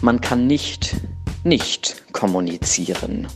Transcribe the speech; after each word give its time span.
Man 0.00 0.20
kann 0.20 0.46
nicht 0.46 0.96
nicht 1.44 2.02
kommunizieren. 2.12 3.28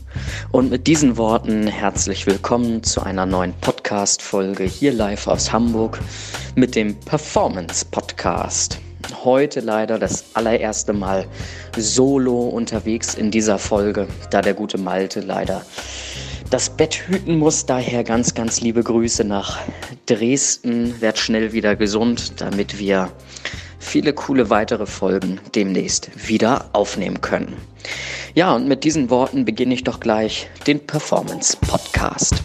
Und 0.51 0.71
mit 0.71 0.87
diesen 0.87 1.15
Worten 1.17 1.67
herzlich 1.67 2.25
willkommen 2.25 2.81
zu 2.81 3.01
einer 3.01 3.27
neuen 3.27 3.53
Podcast-Folge 3.61 4.63
hier 4.63 4.91
live 4.91 5.27
aus 5.27 5.51
Hamburg 5.51 5.99
mit 6.55 6.75
dem 6.75 6.99
Performance 6.99 7.85
Podcast. 7.85 8.79
Heute 9.23 9.59
leider 9.59 9.99
das 9.99 10.25
allererste 10.33 10.93
Mal 10.93 11.27
solo 11.77 12.49
unterwegs 12.49 13.13
in 13.13 13.29
dieser 13.29 13.59
Folge, 13.59 14.07
da 14.31 14.41
der 14.41 14.55
gute 14.55 14.79
Malte 14.79 15.19
leider 15.19 15.63
das 16.49 16.69
Bett 16.69 17.07
hüten 17.07 17.37
muss. 17.37 17.65
Daher 17.65 18.03
ganz, 18.03 18.33
ganz 18.33 18.61
liebe 18.61 18.83
Grüße 18.83 19.23
nach 19.23 19.59
Dresden. 20.05 20.99
Werd 21.01 21.19
schnell 21.19 21.53
wieder 21.53 21.75
gesund, 21.75 22.41
damit 22.41 22.79
wir 22.79 23.11
viele 23.79 24.13
coole 24.13 24.49
weitere 24.49 24.85
Folgen 24.85 25.39
demnächst 25.55 26.27
wieder 26.27 26.69
aufnehmen 26.73 27.21
können. 27.21 27.53
Ja, 28.35 28.55
und 28.55 28.67
mit 28.67 28.83
diesen 28.83 29.09
Worten 29.09 29.45
beginne 29.45 29.73
ich 29.73 29.83
doch 29.83 29.99
gleich 29.99 30.49
den 30.67 30.79
Performance 30.85 31.57
Podcast. 31.61 32.43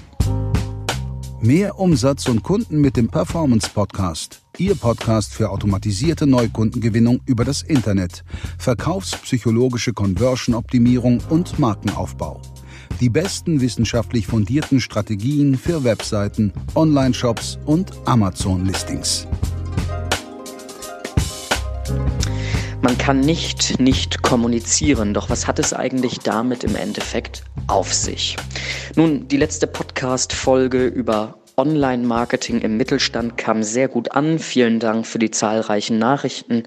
Mehr 1.40 1.78
Umsatz 1.78 2.26
und 2.28 2.42
Kunden 2.42 2.80
mit 2.80 2.96
dem 2.96 3.08
Performance 3.08 3.68
Podcast. 3.68 4.40
Ihr 4.56 4.74
Podcast 4.76 5.34
für 5.34 5.50
automatisierte 5.50 6.26
Neukundengewinnung 6.26 7.20
über 7.26 7.44
das 7.44 7.60
Internet, 7.62 8.24
verkaufspsychologische 8.58 9.92
Conversion-Optimierung 9.92 11.20
und 11.28 11.58
Markenaufbau. 11.58 12.40
Die 13.04 13.10
besten 13.10 13.60
wissenschaftlich 13.60 14.26
fundierten 14.26 14.80
Strategien 14.80 15.58
für 15.58 15.84
Webseiten, 15.84 16.54
Online-Shops 16.74 17.58
und 17.66 17.92
Amazon-Listings. 18.06 19.28
Man 22.80 22.96
kann 22.96 23.20
nicht 23.20 23.78
nicht 23.78 24.22
kommunizieren, 24.22 25.12
doch 25.12 25.28
was 25.28 25.46
hat 25.46 25.58
es 25.58 25.74
eigentlich 25.74 26.20
damit 26.20 26.64
im 26.64 26.76
Endeffekt 26.76 27.44
auf 27.66 27.92
sich? 27.92 28.38
Nun, 28.96 29.28
die 29.28 29.36
letzte 29.36 29.66
Podcast-Folge 29.66 30.86
über 30.86 31.34
Online-Marketing 31.56 32.60
im 32.60 32.76
Mittelstand 32.76 33.36
kam 33.36 33.62
sehr 33.62 33.88
gut 33.88 34.12
an. 34.12 34.38
Vielen 34.38 34.80
Dank 34.80 35.06
für 35.06 35.18
die 35.18 35.30
zahlreichen 35.30 35.98
Nachrichten, 35.98 36.64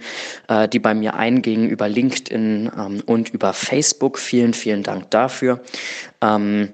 äh, 0.47 0.67
die 0.67 0.79
bei 0.79 0.93
mir 0.93 1.15
eingingen 1.15 1.69
über 1.69 1.89
LinkedIn 1.89 2.71
ähm, 2.77 3.03
und 3.05 3.29
über 3.29 3.53
Facebook. 3.53 4.19
Vielen, 4.19 4.53
vielen 4.53 4.83
Dank 4.83 5.11
dafür. 5.11 5.61
Ähm, 6.21 6.69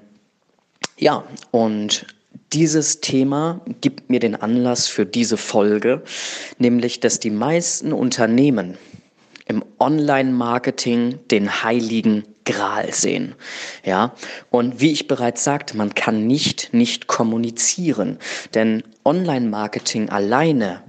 ja, 0.96 1.24
und 1.50 2.06
dieses 2.52 3.00
Thema 3.00 3.60
gibt 3.80 4.10
mir 4.10 4.20
den 4.20 4.36
Anlass 4.36 4.86
für 4.86 5.04
diese 5.04 5.36
Folge, 5.36 6.02
nämlich 6.58 7.00
dass 7.00 7.18
die 7.18 7.30
meisten 7.30 7.92
Unternehmen 7.92 8.78
im 9.46 9.64
Online-Marketing 9.78 11.20
den 11.30 11.62
heiligen 11.62 12.24
Gral 12.44 12.92
sehen. 12.92 13.34
Ja, 13.84 14.14
und 14.50 14.80
wie 14.80 14.92
ich 14.92 15.06
bereits 15.06 15.44
sagte, 15.44 15.76
man 15.76 15.94
kann 15.94 16.26
nicht 16.26 16.72
nicht 16.72 17.06
kommunizieren, 17.06 18.18
denn 18.54 18.82
Online-Marketing 19.04 20.08
alleine 20.08 20.82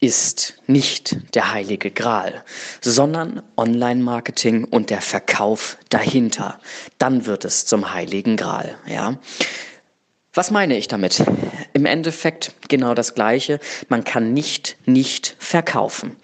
ist 0.00 0.54
nicht 0.66 1.34
der 1.34 1.52
heilige 1.52 1.90
Gral, 1.90 2.42
sondern 2.80 3.42
Online-Marketing 3.56 4.64
und 4.64 4.88
der 4.88 5.02
Verkauf 5.02 5.76
dahinter. 5.90 6.58
Dann 6.96 7.26
wird 7.26 7.44
es 7.44 7.66
zum 7.66 7.92
heiligen 7.92 8.36
Gral, 8.36 8.78
ja. 8.86 9.18
Was 10.32 10.52
meine 10.52 10.76
ich 10.76 10.86
damit? 10.86 11.24
Im 11.72 11.86
Endeffekt 11.86 12.54
genau 12.68 12.94
das 12.94 13.14
Gleiche. 13.14 13.58
Man 13.88 14.04
kann 14.04 14.32
nicht 14.32 14.76
nicht 14.86 15.34
verkaufen. 15.40 16.14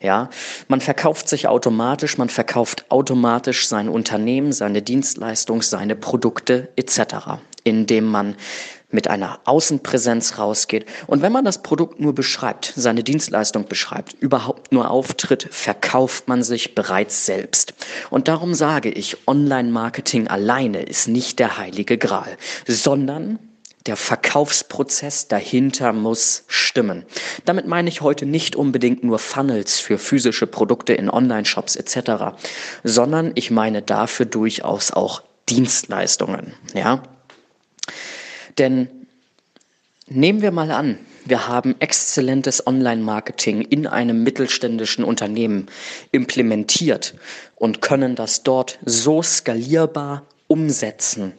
Ja, 0.00 0.30
man 0.68 0.80
verkauft 0.80 1.28
sich 1.28 1.48
automatisch, 1.48 2.16
man 2.16 2.28
verkauft 2.28 2.86
automatisch 2.90 3.66
sein 3.66 3.88
Unternehmen, 3.88 4.52
seine 4.52 4.82
Dienstleistung, 4.82 5.62
seine 5.62 5.96
Produkte 5.96 6.68
etc., 6.76 7.40
indem 7.64 8.04
man 8.04 8.36
mit 8.92 9.08
einer 9.08 9.40
Außenpräsenz 9.46 10.38
rausgeht. 10.38 10.86
Und 11.08 11.20
wenn 11.20 11.32
man 11.32 11.44
das 11.44 11.62
Produkt 11.62 11.98
nur 11.98 12.14
beschreibt, 12.14 12.72
seine 12.76 13.02
Dienstleistung 13.02 13.66
beschreibt, 13.66 14.12
überhaupt 14.12 14.70
nur 14.70 14.92
auftritt, 14.92 15.48
verkauft 15.50 16.28
man 16.28 16.44
sich 16.44 16.76
bereits 16.76 17.26
selbst. 17.26 17.74
Und 18.10 18.28
darum 18.28 18.54
sage 18.54 18.90
ich, 18.90 19.26
Online-Marketing 19.26 20.28
alleine 20.28 20.82
ist 20.82 21.08
nicht 21.08 21.40
der 21.40 21.58
heilige 21.58 21.98
Gral, 21.98 22.36
sondern 22.68 23.40
der 23.86 23.96
Verkaufsprozess 23.96 25.28
dahinter 25.28 25.92
muss 25.92 26.44
stimmen. 26.48 27.04
Damit 27.44 27.66
meine 27.66 27.88
ich 27.88 28.00
heute 28.00 28.26
nicht 28.26 28.56
unbedingt 28.56 29.04
nur 29.04 29.18
Funnels 29.18 29.78
für 29.80 29.98
physische 29.98 30.46
Produkte 30.46 30.92
in 30.94 31.10
Online-Shops 31.10 31.76
etc., 31.76 32.36
sondern 32.84 33.32
ich 33.34 33.50
meine 33.50 33.82
dafür 33.82 34.26
durchaus 34.26 34.90
auch 34.90 35.22
Dienstleistungen. 35.48 36.54
Ja? 36.74 37.02
Denn 38.58 38.88
nehmen 40.08 40.42
wir 40.42 40.50
mal 40.50 40.70
an, 40.70 40.98
wir 41.24 41.48
haben 41.48 41.74
exzellentes 41.80 42.66
Online-Marketing 42.66 43.62
in 43.62 43.86
einem 43.86 44.22
mittelständischen 44.22 45.04
Unternehmen 45.04 45.66
implementiert 46.12 47.14
und 47.56 47.80
können 47.80 48.14
das 48.14 48.44
dort 48.44 48.78
so 48.84 49.22
skalierbar 49.22 50.24
umsetzen, 50.46 51.34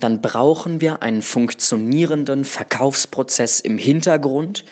dann 0.00 0.20
brauchen 0.20 0.80
wir 0.80 1.02
einen 1.02 1.22
funktionierenden 1.22 2.44
Verkaufsprozess 2.44 3.60
im 3.60 3.78
Hintergrund, 3.78 4.64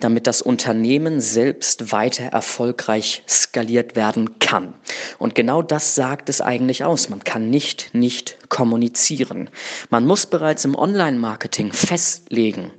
damit 0.00 0.28
das 0.28 0.42
Unternehmen 0.42 1.20
selbst 1.20 1.90
weiter 1.90 2.24
erfolgreich 2.24 3.24
skaliert 3.28 3.96
werden 3.96 4.38
kann. 4.38 4.74
Und 5.18 5.34
genau 5.34 5.60
das 5.60 5.96
sagt 5.96 6.28
es 6.28 6.40
eigentlich 6.40 6.84
aus. 6.84 7.08
Man 7.08 7.24
kann 7.24 7.50
nicht 7.50 7.90
nicht 7.94 8.38
kommunizieren. 8.48 9.50
Man 9.90 10.06
muss 10.06 10.26
bereits 10.26 10.64
im 10.64 10.76
Online-Marketing 10.76 11.72
festlegen, 11.72 12.70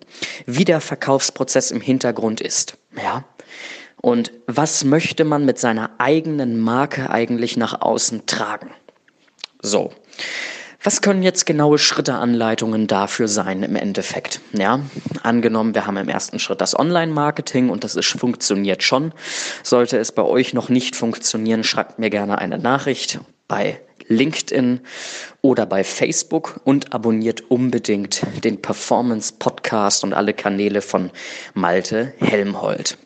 wie 0.45 0.63
der 0.63 0.79
Verkaufsprozess 0.79 1.71
im 1.71 1.81
Hintergrund 1.81 2.39
ist. 2.39 2.77
Ja? 2.95 3.25
Und 4.01 4.31
was 4.47 4.85
möchte 4.85 5.25
man 5.25 5.43
mit 5.43 5.59
seiner 5.59 5.91
eigenen 5.97 6.57
Marke 6.57 7.09
eigentlich 7.09 7.57
nach 7.57 7.81
außen 7.81 8.25
tragen? 8.27 8.71
So. 9.61 9.91
Was 10.81 11.01
können 11.01 11.23
jetzt 11.23 11.45
genaue 11.45 11.78
Schritteanleitungen 11.78 12.88
dafür 12.88 13.28
sein 13.28 13.63
im 13.63 13.75
Endeffekt? 13.75 14.40
Ja, 14.53 14.79
angenommen, 15.23 15.75
wir 15.75 15.85
haben 15.85 15.97
im 15.97 16.07
ersten 16.07 16.40
Schritt 16.40 16.62
das 16.62 16.78
Online-Marketing 16.78 17.69
und 17.69 17.84
das 17.84 17.97
ist, 17.97 18.07
funktioniert 18.07 18.81
schon. 18.81 19.13
Sollte 19.62 19.97
es 19.97 20.13
bei 20.13 20.23
euch 20.23 20.53
noch 20.53 20.69
nicht 20.69 20.95
funktionieren, 20.95 21.66
schreibt 21.66 22.00
mir 22.00 22.09
gerne 22.09 22.38
eine 22.38 22.57
Nachricht 22.57 23.19
bei 23.50 23.81
LinkedIn 24.07 24.79
oder 25.41 25.66
bei 25.66 25.84
Facebook 25.84 26.62
und 26.63 26.94
abonniert 26.94 27.51
unbedingt 27.51 28.22
den 28.46 28.61
Performance 28.61 29.34
Podcast 29.38 30.06
und 30.06 30.13
alle 30.13 30.34
Kanäle 30.34 30.81
von 30.81 31.11
Malte 31.56 32.13
Helmholt. 32.19 32.97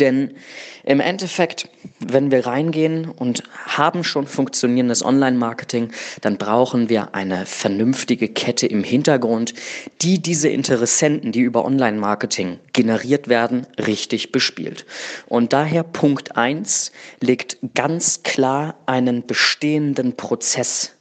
Denn 0.00 0.34
im 0.84 0.98
Endeffekt, 1.00 1.68
wenn 1.98 2.30
wir 2.30 2.46
reingehen 2.46 3.08
und 3.08 3.42
haben 3.66 4.02
schon 4.02 4.26
funktionierendes 4.26 5.04
Online-Marketing, 5.04 5.92
dann 6.22 6.38
brauchen 6.38 6.88
wir 6.88 7.14
eine 7.14 7.44
vernünftige 7.44 8.28
Kette 8.28 8.66
im 8.66 8.82
Hintergrund, 8.82 9.52
die 10.00 10.20
diese 10.20 10.48
Interessenten, 10.48 11.32
die 11.32 11.40
über 11.40 11.64
Online-Marketing 11.64 12.58
generiert 12.72 13.28
werden, 13.28 13.66
richtig 13.78 14.32
bespielt. 14.32 14.86
Und 15.26 15.52
daher 15.52 15.82
Punkt 15.82 16.36
eins 16.36 16.92
legt 17.20 17.58
ganz 17.74 18.22
klar 18.22 18.76
einen 18.86 19.26
bestehenden 19.26 20.16
Prozess 20.16 20.92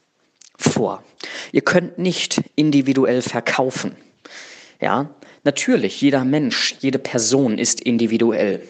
vor. 0.58 1.04
Ihr 1.54 1.62
könnt 1.62 1.98
nicht 1.98 2.42
individuell 2.56 3.22
verkaufen. 3.22 3.96
Ja, 4.82 5.10
natürlich, 5.44 6.02
jeder 6.02 6.26
Mensch, 6.26 6.76
jede 6.80 7.00
Person 7.00 7.58
ist 7.58 7.82
individuell. 7.82 8.62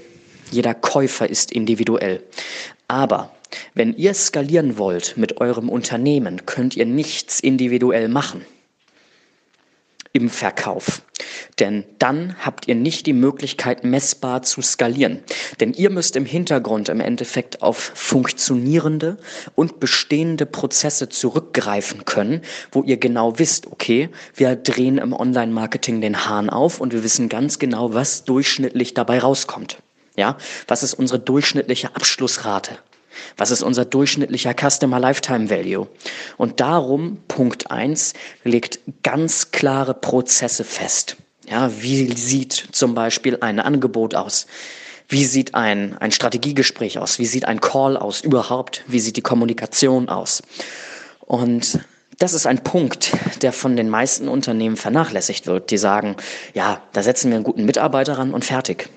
Jeder 0.52 0.74
Käufer 0.74 1.30
ist 1.30 1.52
individuell. 1.52 2.24
Aber 2.88 3.32
wenn 3.74 3.96
ihr 3.96 4.14
skalieren 4.14 4.78
wollt 4.78 5.18
mit 5.18 5.42
eurem 5.42 5.70
Unternehmen, 5.70 6.46
könnt 6.46 6.76
ihr 6.76 6.86
nichts 6.86 7.40
individuell 7.40 8.08
machen 8.08 8.46
im 10.14 10.30
Verkauf. 10.30 11.04
Denn 11.60 11.84
dann 12.00 12.36
habt 12.40 12.68
ihr 12.68 12.76
nicht 12.76 13.06
die 13.06 13.14
Möglichkeit, 13.14 13.84
messbar 13.84 14.42
zu 14.42 14.62
skalieren. 14.62 15.20
Denn 15.60 15.74
ihr 15.74 15.90
müsst 15.90 16.16
im 16.16 16.26
Hintergrund 16.26 16.90
im 16.90 17.00
Endeffekt 17.00 17.62
auf 17.62 17.92
funktionierende 17.94 19.18
und 19.56 19.80
bestehende 19.80 20.46
Prozesse 20.46 21.10
zurückgreifen 21.10 22.06
können, 22.06 22.42
wo 22.72 22.84
ihr 22.84 22.98
genau 22.98 23.38
wisst, 23.38 23.68
okay, 23.68 24.10
wir 24.34 24.56
drehen 24.56 24.98
im 24.98 25.14
Online-Marketing 25.14 26.02
den 26.02 26.26
Hahn 26.26 26.50
auf 26.50 26.80
und 26.80 26.94
wir 26.94 27.04
wissen 27.04 27.30
ganz 27.30 27.60
genau, 27.60 27.94
was 27.94 28.24
durchschnittlich 28.24 28.94
dabei 28.94 29.20
rauskommt. 29.20 29.78
Ja, 30.20 30.36
was 30.68 30.84
ist 30.84 30.96
unsere 30.96 31.18
durchschnittliche 31.18 31.96
Abschlussrate? 31.96 32.78
Was 33.38 33.52
ist 33.52 33.64
unser 33.64 33.86
durchschnittlicher 33.86 34.54
Customer 34.54 35.00
Lifetime 35.00 35.50
Value? 35.50 35.88
Und 36.36 36.60
darum, 36.60 37.20
Punkt 37.30 37.72
eins 37.72 38.12
legt 38.44 38.82
ganz 39.02 39.52
klare 39.52 39.94
Prozesse 39.94 40.66
fest. 40.66 41.16
Ja, 41.50 41.72
wie 41.82 42.14
sieht 42.18 42.52
zum 42.52 42.96
Beispiel 42.96 43.38
ein 43.40 43.62
Angebot 43.62 44.14
aus? 44.14 44.48
Wie 45.08 45.24
sieht 45.24 45.56
ein, 45.56 45.98
ein 46.00 46.12
Strategiegespräch 46.12 47.00
aus? 47.00 47.18
Wie 47.18 47.26
sieht 47.26 47.46
ein 47.46 47.62
Call 47.62 47.96
aus 47.96 48.20
überhaupt? 48.20 48.84
Wie 48.88 49.00
sieht 49.00 49.16
die 49.16 49.22
Kommunikation 49.22 50.10
aus? 50.10 50.44
Und 51.22 51.80
das 52.18 52.34
ist 52.34 52.46
ein 52.46 52.62
Punkt, 52.62 53.14
der 53.42 53.54
von 53.54 53.78
den 53.78 53.88
meisten 53.88 54.28
Unternehmen 54.28 54.76
vernachlässigt 54.76 55.48
wird. 55.48 55.72
Die 55.72 55.78
sagen, 55.78 56.18
ja, 56.54 56.82
da 56.92 57.04
setzen 57.04 57.30
wir 57.30 57.38
einen 57.38 57.46
guten 57.46 57.64
Mitarbeiter 57.64 58.18
ran 58.18 58.34
und 58.34 58.44
fertig. 58.44 58.90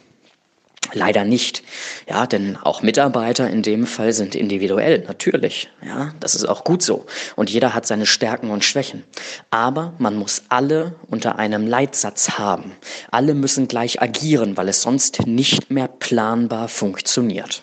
Leider 0.94 1.24
nicht. 1.24 1.62
Ja, 2.08 2.26
denn 2.26 2.56
auch 2.56 2.82
Mitarbeiter 2.82 3.48
in 3.48 3.62
dem 3.62 3.86
Fall 3.86 4.12
sind 4.12 4.34
individuell, 4.34 5.04
natürlich. 5.06 5.70
Ja, 5.84 6.12
das 6.20 6.34
ist 6.34 6.44
auch 6.44 6.64
gut 6.64 6.82
so. 6.82 7.06
Und 7.36 7.50
jeder 7.50 7.74
hat 7.74 7.86
seine 7.86 8.06
Stärken 8.06 8.50
und 8.50 8.64
Schwächen. 8.64 9.04
Aber 9.50 9.94
man 9.98 10.16
muss 10.16 10.44
alle 10.48 10.94
unter 11.08 11.38
einem 11.38 11.66
Leitsatz 11.66 12.38
haben. 12.38 12.72
Alle 13.10 13.34
müssen 13.34 13.68
gleich 13.68 14.02
agieren, 14.02 14.56
weil 14.56 14.68
es 14.68 14.82
sonst 14.82 15.26
nicht 15.26 15.70
mehr 15.70 15.88
planbar 15.88 16.68
funktioniert. 16.68 17.62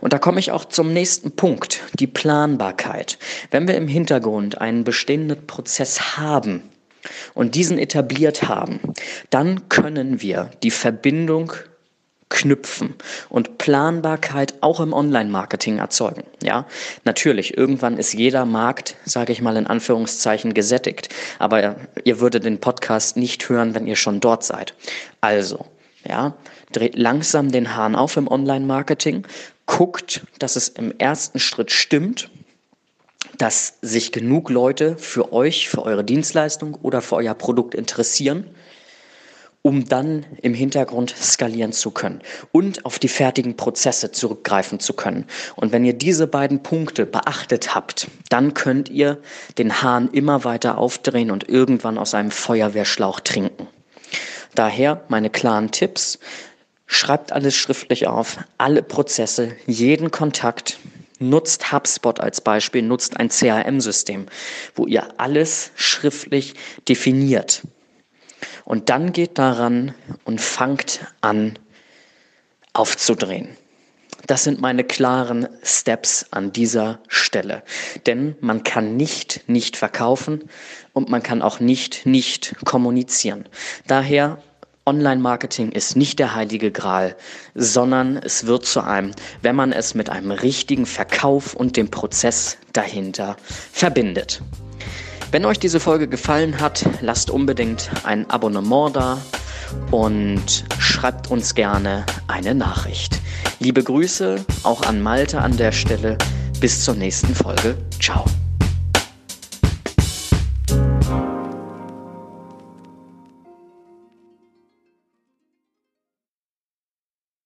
Und 0.00 0.12
da 0.12 0.18
komme 0.18 0.40
ich 0.40 0.52
auch 0.52 0.64
zum 0.64 0.92
nächsten 0.92 1.32
Punkt, 1.32 1.80
die 1.94 2.06
Planbarkeit. 2.06 3.18
Wenn 3.50 3.66
wir 3.68 3.76
im 3.76 3.88
Hintergrund 3.88 4.60
einen 4.60 4.84
bestehenden 4.84 5.46
Prozess 5.46 6.16
haben, 6.16 6.62
und 7.32 7.54
diesen 7.54 7.78
etabliert 7.78 8.42
haben, 8.42 8.78
dann 9.30 9.68
können 9.68 10.20
wir 10.20 10.50
die 10.62 10.70
Verbindung 10.70 11.52
knüpfen 12.30 12.94
und 13.28 13.58
Planbarkeit 13.58 14.54
auch 14.62 14.80
im 14.80 14.94
Online-Marketing 14.94 15.78
erzeugen. 15.78 16.22
Ja, 16.42 16.66
natürlich, 17.04 17.58
irgendwann 17.58 17.98
ist 17.98 18.14
jeder 18.14 18.46
Markt, 18.46 18.96
sage 19.04 19.32
ich 19.32 19.42
mal 19.42 19.56
in 19.56 19.66
Anführungszeichen, 19.66 20.54
gesättigt. 20.54 21.10
Aber 21.38 21.76
ihr 22.04 22.20
würdet 22.20 22.44
den 22.44 22.58
Podcast 22.58 23.18
nicht 23.18 23.46
hören, 23.48 23.74
wenn 23.74 23.86
ihr 23.86 23.96
schon 23.96 24.20
dort 24.20 24.44
seid. 24.44 24.74
Also, 25.20 25.66
ja, 26.08 26.34
dreht 26.72 26.96
langsam 26.96 27.52
den 27.52 27.76
Hahn 27.76 27.94
auf 27.94 28.16
im 28.16 28.28
Online-Marketing, 28.28 29.26
guckt, 29.66 30.22
dass 30.38 30.56
es 30.56 30.68
im 30.68 30.94
ersten 30.98 31.40
Schritt 31.40 31.70
stimmt, 31.70 32.30
dass 33.38 33.78
sich 33.82 34.12
genug 34.12 34.50
Leute 34.50 34.96
für 34.96 35.32
euch, 35.32 35.68
für 35.68 35.82
eure 35.82 36.04
Dienstleistung 36.04 36.74
oder 36.76 37.02
für 37.02 37.16
euer 37.16 37.34
Produkt 37.34 37.74
interessieren 37.74 38.46
um 39.62 39.84
dann 39.86 40.24
im 40.40 40.54
Hintergrund 40.54 41.14
skalieren 41.16 41.72
zu 41.72 41.90
können 41.90 42.22
und 42.52 42.86
auf 42.86 42.98
die 42.98 43.08
fertigen 43.08 43.56
Prozesse 43.56 44.10
zurückgreifen 44.10 44.80
zu 44.80 44.94
können. 44.94 45.26
Und 45.56 45.72
wenn 45.72 45.84
ihr 45.84 45.92
diese 45.92 46.26
beiden 46.26 46.62
Punkte 46.62 47.04
beachtet 47.04 47.74
habt, 47.74 48.08
dann 48.30 48.54
könnt 48.54 48.88
ihr 48.88 49.18
den 49.58 49.82
Hahn 49.82 50.08
immer 50.12 50.44
weiter 50.44 50.78
aufdrehen 50.78 51.30
und 51.30 51.48
irgendwann 51.48 51.98
aus 51.98 52.14
einem 52.14 52.30
Feuerwehrschlauch 52.30 53.20
trinken. 53.20 53.68
Daher 54.54 55.04
meine 55.08 55.30
klaren 55.30 55.70
Tipps. 55.70 56.18
Schreibt 56.86 57.30
alles 57.30 57.54
schriftlich 57.54 58.08
auf, 58.08 58.38
alle 58.58 58.82
Prozesse, 58.82 59.52
jeden 59.66 60.10
Kontakt, 60.10 60.80
nutzt 61.20 61.70
HubSpot 61.70 62.18
als 62.18 62.40
Beispiel, 62.40 62.82
nutzt 62.82 63.16
ein 63.16 63.28
CRM-System, 63.28 64.26
wo 64.74 64.88
ihr 64.88 65.06
alles 65.20 65.70
schriftlich 65.76 66.54
definiert. 66.88 67.62
Und 68.64 68.88
dann 68.88 69.12
geht 69.12 69.38
daran 69.38 69.94
und 70.24 70.40
fangt 70.40 71.00
an 71.20 71.58
aufzudrehen. 72.72 73.56
Das 74.26 74.44
sind 74.44 74.60
meine 74.60 74.84
klaren 74.84 75.48
Steps 75.62 76.26
an 76.30 76.52
dieser 76.52 77.00
Stelle. 77.08 77.62
Denn 78.06 78.36
man 78.40 78.62
kann 78.62 78.96
nicht 78.96 79.48
nicht 79.48 79.76
verkaufen 79.76 80.48
und 80.92 81.08
man 81.08 81.22
kann 81.22 81.42
auch 81.42 81.58
nicht 81.58 82.06
nicht 82.06 82.54
kommunizieren. 82.64 83.48
Daher 83.86 84.38
Online-Marketing 84.86 85.72
ist 85.72 85.96
nicht 85.96 86.18
der 86.18 86.34
heilige 86.34 86.72
Gral, 86.72 87.16
sondern 87.54 88.16
es 88.16 88.46
wird 88.46 88.66
zu 88.66 88.82
einem, 88.82 89.12
wenn 89.42 89.54
man 89.54 89.72
es 89.72 89.94
mit 89.94 90.10
einem 90.10 90.30
richtigen 90.30 90.86
Verkauf 90.86 91.54
und 91.54 91.76
dem 91.76 91.90
Prozess 91.90 92.56
dahinter 92.72 93.36
verbindet. 93.72 94.42
Wenn 95.30 95.44
euch 95.44 95.60
diese 95.60 95.78
Folge 95.78 96.08
gefallen 96.08 96.60
hat, 96.60 96.84
lasst 97.00 97.30
unbedingt 97.30 97.88
ein 98.02 98.28
Abonnement 98.30 98.96
da 98.96 99.18
und 99.92 100.64
schreibt 100.78 101.30
uns 101.30 101.54
gerne 101.54 102.04
eine 102.26 102.54
Nachricht. 102.54 103.20
Liebe 103.60 103.84
Grüße 103.84 104.44
auch 104.64 104.82
an 104.82 105.00
Malte 105.00 105.40
an 105.40 105.56
der 105.56 105.70
Stelle. 105.70 106.18
Bis 106.60 106.84
zur 106.84 106.94
nächsten 106.94 107.34
Folge. 107.34 107.76
Ciao. 108.00 108.24